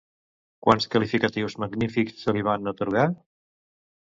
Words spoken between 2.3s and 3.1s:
li van atorgar?